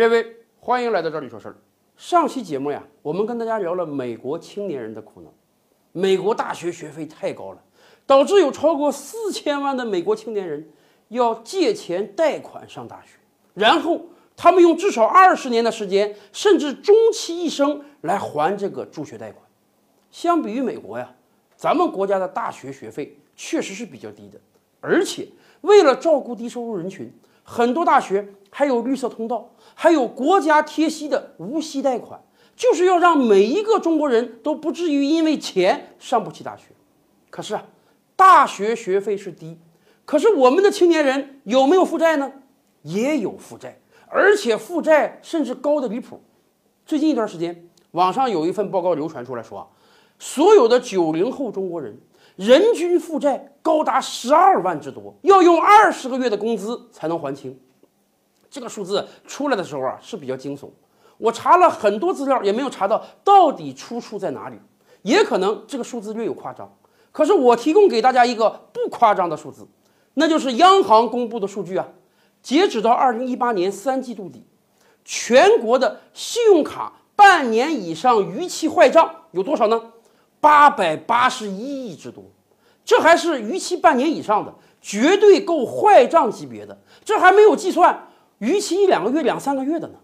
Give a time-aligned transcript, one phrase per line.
[0.00, 1.56] 各位，欢迎来到这里说事儿。
[1.94, 5.30] 上期节目呀，我们跟大家聊了美国青年人的苦恼。
[5.92, 7.62] 美国大学学费太高了，
[8.06, 10.66] 导致有超过四千万的美国青年人
[11.08, 13.18] 要借钱贷款上大学，
[13.52, 19.44] 然后他们用至少二十年的时间，甚至终其一生来还这个助学贷款。
[20.10, 21.14] 相比于美国呀，
[21.56, 24.40] 咱们国家的大学学费确实是比较低的，
[24.80, 25.28] 而且
[25.60, 27.12] 为了照顾低收入人群，
[27.50, 32.22] 很多大学还有绿色通道，还有国家贴息的无息贷款。
[32.54, 36.66] 就是要让每一个中国人都不至于因为钱上不起大学。
[37.28, 37.64] 可是啊，
[38.14, 39.58] 大学学费是低，
[40.04, 42.30] 可是我们的青年人有没有负债呢？
[42.82, 46.20] 也有负债，而且负债甚至高的离谱。
[46.86, 49.68] 最近一段时间，网上有一份报告流传出来说，
[50.20, 51.98] 所有的九零后中国人
[52.40, 57.54] 人均负债高达十二万之多，要用二十个月的工资才能还清。
[58.50, 60.70] 这个数字出来的时候啊，是比较惊悚。
[61.18, 64.56] 我查了很多资料，也没有查到到底出处在哪里，
[65.02, 66.74] 也可能这个数字略有夸张。
[67.12, 69.68] 可是我提供给大家一个不夸张的数字，
[70.14, 71.86] 那就是央行公布的数据啊。
[72.40, 74.46] 截止到二零一八年三季度底，
[75.04, 79.92] 全国的信用卡半年以上逾期坏账有多少呢？
[80.40, 82.24] 八百八十一亿之多。
[82.84, 86.76] 这还是逾期半年以上的，绝对够坏账级别的。
[87.04, 89.94] 这还没有计算逾期一两个月、两三个月的呢。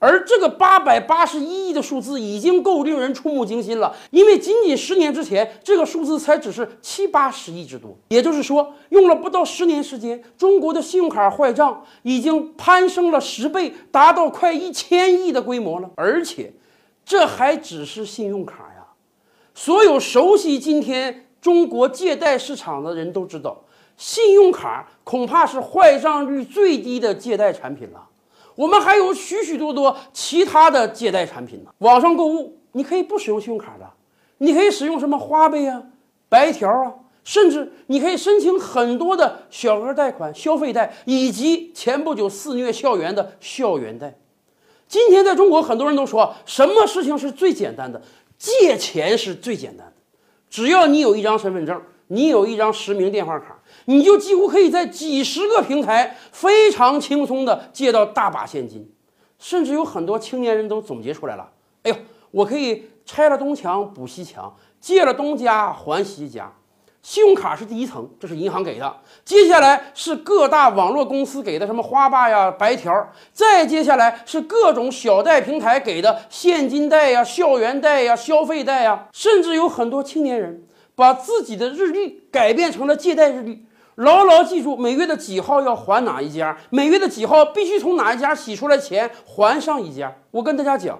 [0.00, 7.96] 而这个八百八十一亿的数字已经够令人触目惊心了，因为仅仅十年之前，这个数字才只是七八十亿之多。
[8.08, 15.90] 也就是说，用了不到十年时间，中国的信用卡坏账已经攀升了十倍，达到快一千亿的规模了。
[15.96, 16.52] 而且，
[17.06, 18.73] 这还只是信用卡呀！
[19.54, 23.62] 所有熟悉今天中国借贷市场的人都知道，
[23.96, 28.08] 信用卡恐怕是坏账率最低的借贷产品了。
[28.56, 31.70] 我们还有许许多多其他的借贷产品呢。
[31.78, 33.88] 网上购物，你可以不使用信用卡的，
[34.38, 35.82] 你可以使用什么花呗啊、
[36.28, 36.92] 白条啊，
[37.22, 44.16] 甚至你可以申请很多的小额贷款、消费贷，以及前不久肆虐校园的校园贷。
[44.86, 48.00] 今天在中国，很多人都说什么事情是最简单的？
[48.44, 49.94] 借钱是最简单的，
[50.50, 53.58] 只要你有一张身份证，你有一张实名电话卡。
[53.86, 58.86] 你就几乎可以在几十个平台非常轻松的借到大把现金，
[59.38, 61.50] 甚至有很多青年人都总结出来了：
[61.84, 61.96] 哎呦，
[62.30, 66.52] 我可以拆了东墙补西墙，借了东家还西家。
[67.04, 68.86] 信用卡是第一层，这是银行给的；
[69.26, 72.90] 接下来是各大网络公司给的，什么花吧呀、白条；
[73.30, 83.66] 再接下来是各种小贷平台给的现金贷呀、校园贷呀、消费贷呀，甚至有很多青年人把自己的日历改变成了借贷日历。
[83.96, 90.16] 牢牢记住每月的几号要还哪一家，每月的几号必须从哪一家洗出来钱还上一家。
[90.30, 90.98] 我跟大家讲，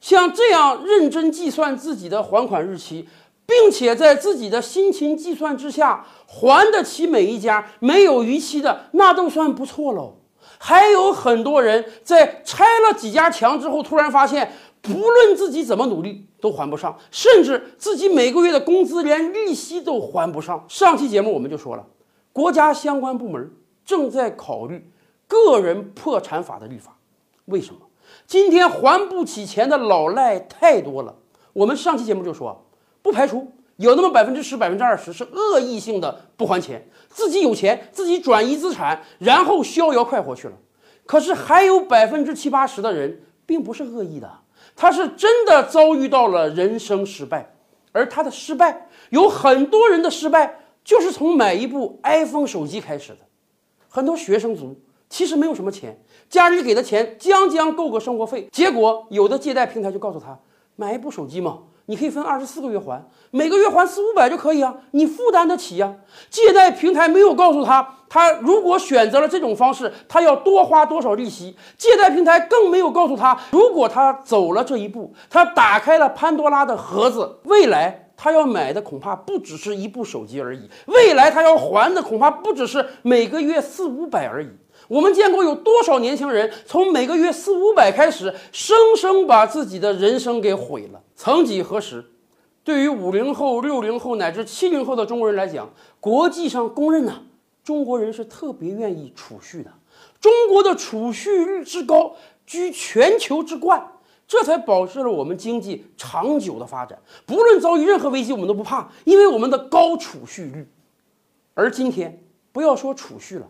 [0.00, 3.08] 像这样认真计算自己的还款日期，
[3.52, 10.14] 并且在自己的辛勤计算之下还得起每一家没有逾期的，那都算不错喽。
[10.56, 20.64] 还有很多人在拆了几家墙之后，突然发现，不论自己怎么努力都还不上，甚至自己每个月的工资连利息都还不上。
[20.66, 21.84] 上期节目我们就说了。
[22.32, 23.50] 国家相关部门
[23.84, 24.90] 正在考虑
[25.28, 26.96] 个人破产法的立法，
[27.44, 27.80] 为什么？
[28.26, 31.16] 今天还不起钱的老赖太多了。
[31.52, 32.64] 我们上期节目就说，
[33.02, 40.54] 不排除有那么百分之十、百分之二十是恶意性的不还钱，自己有钱自己转移资产，然后逍遥快活去了。
[41.04, 44.30] 可是还有百分之七八十的人并不是恶意的，
[44.76, 47.54] 他是真的遭遇到了人生失败，
[47.90, 50.58] 而他的失败有很多人的失败。
[50.84, 53.18] 就是从买一部 iPhone 手机开始的，
[53.88, 54.76] 很多学生族
[55.08, 55.96] 其实没有什么钱，
[56.28, 58.48] 家里给的钱将将够个生活费。
[58.50, 60.36] 结果有的借贷平台就告诉他，
[60.76, 65.94] 买一部手机嘛，你可以分二十四个月还，每个月还四五百就可以啊，你负担得起呀。
[66.30, 71.56] 借贷平台没有告诉他，他如果选择了这种方式，他要多花多少利息。
[71.76, 78.01] 借贷平台更没有告诉他，如果他走了这一步，他打开了潘多拉的盒子，未来。
[78.16, 84.48] 他要买的恐怕不只是一部手机而已，未来他要还的恐怕不只是每个月四五百而已。
[84.88, 91.00] 我们见过有多少年轻人从每个月四五百开始，生生把自己的人生给毁了。
[91.14, 92.04] 曾几何时，
[92.64, 95.70] 对于五零后、六零后乃至七零后的中国人来讲，
[96.00, 97.22] 国际上公认呐，
[97.64, 99.70] 中国人是特别愿意储蓄的。
[100.20, 102.14] 中国的储蓄率之高，
[102.44, 103.92] 居全球之冠。
[104.32, 110.66] 这才保持了我们经济长久的发展，不论遭遇任何危机，我们都不怕，因为我们的高储蓄率。
[111.52, 113.46] 而今天，不要说储蓄了，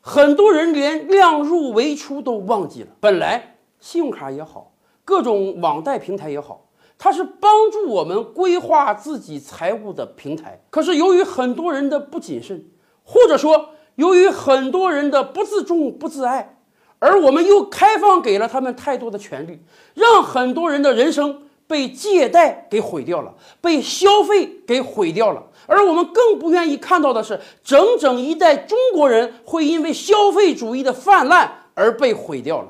[0.00, 2.90] 很多人连量入为出都忘记了。
[3.00, 4.74] 本来信用卡也好，
[5.04, 10.60] 各种网贷平台也好，它是帮助我们规划自己财务的平台。
[10.70, 12.64] 可是由于很多人的不谨慎，
[13.02, 16.55] 或者说由于很多人的不自重、不自爱，
[16.98, 19.60] 而我们又开放给了他们太多的权利，
[19.94, 21.42] 让很多人的人生。
[21.68, 32.68] 被借贷给毁掉了，被消费给毁掉了，而我们更不愿意看到的是，整整一代中国人会因为消费主义的泛滥而被毁掉了。